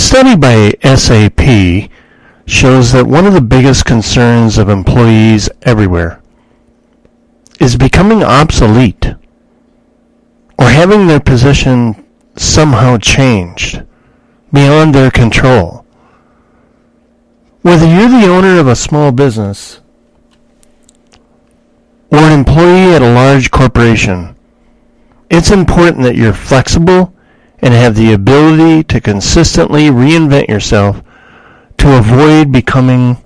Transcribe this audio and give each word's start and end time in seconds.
study 0.00 0.34
by 0.34 0.72
SAP 0.82 1.90
shows 2.46 2.90
that 2.92 3.06
one 3.06 3.26
of 3.26 3.34
the 3.34 3.40
biggest 3.40 3.84
concerns 3.84 4.56
of 4.56 4.68
employees 4.68 5.48
everywhere 5.62 6.22
is 7.60 7.76
becoming 7.76 8.22
obsolete 8.22 9.14
or 10.58 10.64
having 10.64 11.06
their 11.06 11.20
position 11.20 12.04
somehow 12.34 12.96
changed 12.96 13.82
beyond 14.52 14.94
their 14.94 15.10
control. 15.10 15.84
Whether 17.60 17.86
you're 17.86 18.08
the 18.08 18.26
owner 18.26 18.58
of 18.58 18.66
a 18.66 18.74
small 18.74 19.12
business 19.12 19.80
or 22.10 22.18
an 22.18 22.32
employee 22.32 22.94
at 22.94 23.02
a 23.02 23.14
large 23.14 23.50
corporation, 23.50 24.34
it's 25.30 25.50
important 25.50 26.02
that 26.04 26.16
you're 26.16 26.32
flexible 26.32 27.14
and 27.62 27.74
have 27.74 27.94
the 27.94 28.12
ability 28.12 28.82
to 28.84 29.00
consistently 29.00 29.88
reinvent 29.88 30.48
yourself 30.48 31.02
to 31.78 31.98
avoid 31.98 32.52
becoming 32.52 33.16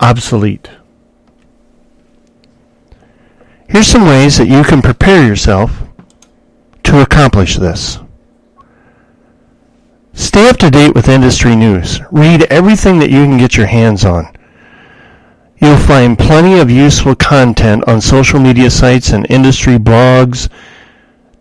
obsolete. 0.00 0.70
Here's 3.68 3.86
some 3.86 4.06
ways 4.06 4.38
that 4.38 4.48
you 4.48 4.62
can 4.62 4.82
prepare 4.82 5.26
yourself 5.26 5.82
to 6.84 7.02
accomplish 7.02 7.56
this. 7.56 7.98
Stay 10.12 10.48
up 10.48 10.58
to 10.58 10.70
date 10.70 10.94
with 10.94 11.08
industry 11.08 11.56
news. 11.56 12.00
Read 12.12 12.44
everything 12.44 13.00
that 13.00 13.10
you 13.10 13.24
can 13.24 13.38
get 13.38 13.56
your 13.56 13.66
hands 13.66 14.04
on. 14.04 14.32
You'll 15.56 15.76
find 15.76 16.18
plenty 16.18 16.60
of 16.60 16.70
useful 16.70 17.16
content 17.16 17.84
on 17.88 18.00
social 18.00 18.38
media 18.38 18.70
sites 18.70 19.10
and 19.10 19.26
industry 19.30 19.76
blogs 19.76 20.48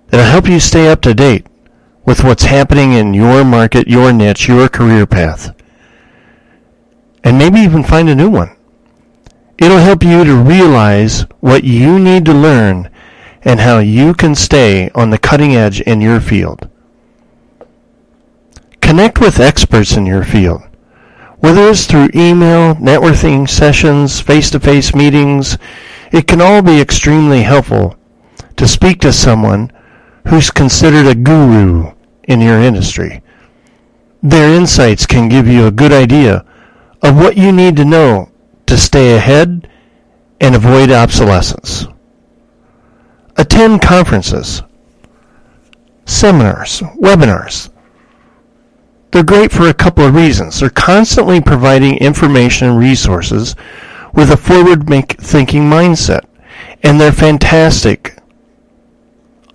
that'll 0.07 0.25
help 0.25 0.47
you 0.47 0.59
stay 0.59 0.89
up 0.89 1.01
to 1.01 1.13
date 1.13 1.45
with 2.05 2.23
what's 2.23 2.43
happening 2.43 2.93
in 2.93 3.13
your 3.13 3.43
market, 3.43 3.87
your 3.87 4.11
niche, 4.11 4.47
your 4.47 4.67
career 4.67 5.05
path. 5.05 5.55
And 7.23 7.37
maybe 7.37 7.59
even 7.59 7.83
find 7.83 8.09
a 8.09 8.15
new 8.15 8.29
one. 8.29 8.55
It'll 9.57 9.77
help 9.77 10.03
you 10.03 10.25
to 10.25 10.35
realize 10.35 11.21
what 11.39 11.63
you 11.63 11.97
need 11.97 12.25
to 12.25 12.33
learn 12.33 12.89
and 13.43 13.59
how 13.59 13.79
you 13.79 14.13
can 14.13 14.35
stay 14.35 14.89
on 14.91 15.09
the 15.09 15.17
cutting 15.17 15.55
edge 15.55 15.79
in 15.81 16.01
your 16.01 16.19
field. 16.19 16.67
Connect 18.81 19.19
with 19.19 19.39
experts 19.39 19.95
in 19.95 20.05
your 20.05 20.23
field. 20.23 20.61
Whether 21.39 21.69
it's 21.69 21.85
through 21.85 22.09
email, 22.13 22.75
networking 22.75 23.49
sessions, 23.49 24.19
face-to-face 24.19 24.93
meetings, 24.93 25.57
it 26.11 26.27
can 26.27 26.41
all 26.41 26.61
be 26.61 26.79
extremely 26.79 27.43
helpful 27.43 27.97
to 28.57 28.67
speak 28.67 28.99
to 29.01 29.11
someone 29.11 29.71
who's 30.27 30.51
considered 30.51 31.07
a 31.07 31.15
guru 31.15 31.92
in 32.25 32.41
your 32.41 32.59
industry. 32.59 33.21
Their 34.21 34.53
insights 34.53 35.05
can 35.05 35.29
give 35.29 35.47
you 35.47 35.67
a 35.67 35.71
good 35.71 35.91
idea 35.91 36.45
of 37.01 37.17
what 37.17 37.37
you 37.37 37.51
need 37.51 37.75
to 37.75 37.85
know 37.85 38.31
to 38.67 38.77
stay 38.77 39.15
ahead 39.15 39.69
and 40.39 40.55
avoid 40.55 40.91
obsolescence. 40.91 41.87
Attend 43.35 43.81
conferences, 43.81 44.61
seminars, 46.05 46.79
webinars. 47.01 47.69
They're 49.11 49.23
great 49.23 49.51
for 49.51 49.67
a 49.67 49.73
couple 49.73 50.05
of 50.05 50.15
reasons. 50.15 50.59
They're 50.59 50.69
constantly 50.69 51.39
providing 51.39 51.97
information 51.97 52.69
and 52.69 52.79
resources 52.79 53.55
with 54.13 54.31
a 54.31 54.37
forward 54.37 54.87
thinking 54.87 55.63
mindset. 55.63 56.21
And 56.83 56.99
they're 56.99 57.11
fantastic 57.11 58.12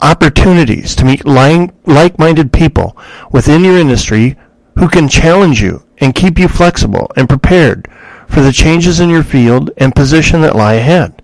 opportunities 0.01 0.95
to 0.97 1.05
meet 1.05 1.27
like-minded 1.27 2.53
people 2.53 2.97
within 3.33 3.65
your 3.65 3.79
industry 3.79 4.37
who 4.79 4.89
can 4.89 5.09
challenge 5.09 5.61
you 5.61 5.85
and 5.99 6.15
keep 6.15 6.39
you 6.39 6.49
flexible 6.49 7.11
and 7.17 7.29
prepared 7.29 7.89
for 8.29 8.41
the 8.41 8.53
changes 8.53 9.01
in 9.01 9.09
your 9.09 9.25
field 9.25 9.71
and 9.79 9.95
position 9.95 10.41
that 10.43 10.57
lie 10.57 10.75
ahead. 10.75 11.23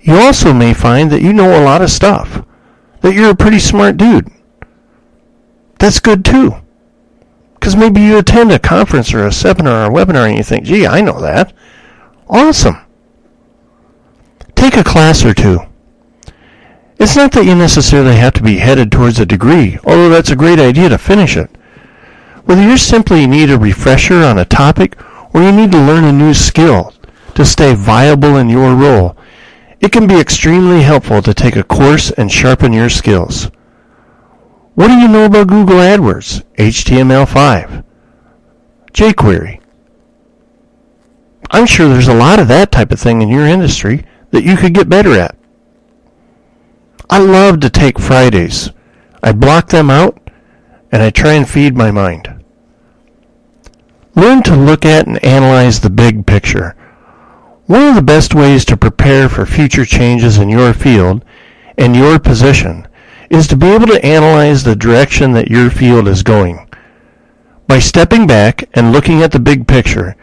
You 0.00 0.14
also 0.14 0.52
may 0.52 0.74
find 0.74 1.10
that 1.10 1.22
you 1.22 1.32
know 1.32 1.58
a 1.58 1.64
lot 1.64 1.82
of 1.82 1.90
stuff, 1.90 2.44
that 3.00 3.14
you're 3.14 3.30
a 3.30 3.36
pretty 3.36 3.58
smart 3.58 3.96
dude. 3.96 4.28
That's 5.78 6.00
good 6.00 6.24
too. 6.24 6.54
Because 7.54 7.76
maybe 7.76 8.00
you 8.00 8.18
attend 8.18 8.52
a 8.52 8.58
conference 8.58 9.12
or 9.12 9.26
a 9.26 9.32
seminar 9.32 9.84
or 9.84 9.90
a 9.90 9.94
webinar 9.94 10.28
and 10.28 10.36
you 10.36 10.42
think, 10.42 10.64
gee, 10.64 10.86
I 10.86 11.00
know 11.00 11.20
that. 11.20 11.52
Awesome. 12.28 12.76
Take 14.54 14.76
a 14.76 14.84
class 14.84 15.24
or 15.24 15.34
two. 15.34 15.60
It's 16.98 17.16
not 17.16 17.32
that 17.32 17.44
you 17.44 17.54
necessarily 17.54 18.16
have 18.16 18.34
to 18.34 18.42
be 18.42 18.58
headed 18.58 18.92
towards 18.92 19.18
a 19.18 19.26
degree, 19.26 19.78
although 19.84 20.08
that's 20.08 20.30
a 20.30 20.36
great 20.36 20.60
idea 20.60 20.88
to 20.88 20.98
finish 20.98 21.36
it. 21.36 21.50
Whether 22.44 22.62
you 22.62 22.76
simply 22.76 23.26
need 23.26 23.50
a 23.50 23.58
refresher 23.58 24.22
on 24.22 24.38
a 24.38 24.44
topic 24.44 24.96
or 25.32 25.42
you 25.42 25.50
need 25.50 25.72
to 25.72 25.78
learn 25.78 26.04
a 26.04 26.12
new 26.12 26.34
skill 26.34 26.92
to 27.34 27.44
stay 27.44 27.74
viable 27.74 28.36
in 28.36 28.48
your 28.48 28.74
role, 28.74 29.16
it 29.80 29.92
can 29.92 30.06
be 30.06 30.18
extremely 30.18 30.82
helpful 30.82 31.20
to 31.22 31.34
take 31.34 31.56
a 31.56 31.64
course 31.64 32.10
and 32.12 32.30
sharpen 32.30 32.72
your 32.72 32.88
skills. 32.88 33.50
What 34.74 34.88
do 34.88 34.94
you 34.94 35.08
know 35.08 35.24
about 35.26 35.48
Google 35.48 35.76
AdWords, 35.76 36.44
HTML5, 36.56 37.84
jQuery? 38.92 39.60
I'm 41.50 41.66
sure 41.66 41.88
there's 41.88 42.08
a 42.08 42.14
lot 42.14 42.38
of 42.38 42.48
that 42.48 42.72
type 42.72 42.92
of 42.92 43.00
thing 43.00 43.22
in 43.22 43.28
your 43.28 43.46
industry 43.46 44.04
that 44.30 44.44
you 44.44 44.56
could 44.56 44.74
get 44.74 44.88
better 44.88 45.12
at. 45.12 45.36
I 47.14 47.18
love 47.18 47.60
to 47.60 47.70
take 47.70 48.00
Fridays. 48.00 48.70
I 49.22 49.30
block 49.30 49.68
them 49.68 49.88
out 49.88 50.18
and 50.90 51.00
I 51.00 51.10
try 51.10 51.34
and 51.34 51.48
feed 51.48 51.76
my 51.76 51.92
mind. 51.92 52.42
Learn 54.16 54.42
to 54.42 54.56
look 54.56 54.84
at 54.84 55.06
and 55.06 55.24
analyze 55.24 55.78
the 55.78 55.90
big 55.90 56.26
picture. 56.26 56.74
One 57.66 57.84
of 57.84 57.94
the 57.94 58.02
best 58.02 58.34
ways 58.34 58.64
to 58.64 58.76
prepare 58.76 59.28
for 59.28 59.46
future 59.46 59.84
changes 59.84 60.38
in 60.38 60.48
your 60.48 60.74
field 60.74 61.24
and 61.78 61.94
your 61.94 62.18
position 62.18 62.88
is 63.30 63.46
to 63.46 63.56
be 63.56 63.68
able 63.68 63.86
to 63.86 64.04
analyze 64.04 64.64
the 64.64 64.74
direction 64.74 65.30
that 65.34 65.52
your 65.52 65.70
field 65.70 66.08
is 66.08 66.24
going. 66.24 66.68
By 67.68 67.78
stepping 67.78 68.26
back 68.26 68.68
and 68.74 68.90
looking 68.90 69.22
at 69.22 69.30
the 69.30 69.38
big 69.38 69.68
picture, 69.68 70.16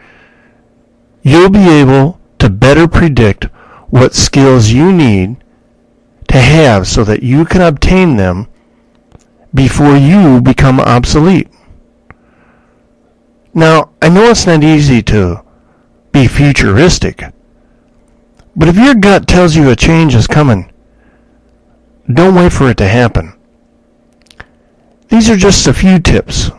you'll 1.22 1.48
be 1.48 1.70
able 1.70 2.20
to 2.38 2.50
better 2.50 2.86
predict 2.86 3.44
what 3.88 4.14
skills 4.14 4.72
you 4.72 4.92
need 4.92 5.41
to 6.32 6.40
have 6.40 6.86
so 6.86 7.04
that 7.04 7.22
you 7.22 7.44
can 7.44 7.60
obtain 7.60 8.16
them 8.16 8.48
before 9.54 9.96
you 9.96 10.40
become 10.40 10.80
obsolete. 10.80 11.48
Now, 13.52 13.90
I 14.00 14.08
know 14.08 14.30
it's 14.30 14.46
not 14.46 14.64
easy 14.64 15.02
to 15.02 15.44
be 16.10 16.26
futuristic, 16.26 17.22
but 18.56 18.68
if 18.68 18.76
your 18.76 18.94
gut 18.94 19.28
tells 19.28 19.54
you 19.54 19.68
a 19.68 19.76
change 19.76 20.14
is 20.14 20.26
coming, 20.26 20.72
don't 22.10 22.34
wait 22.34 22.52
for 22.52 22.70
it 22.70 22.78
to 22.78 22.88
happen. 22.88 23.34
These 25.08 25.28
are 25.28 25.36
just 25.36 25.66
a 25.66 25.74
few 25.74 25.98
tips 25.98 26.50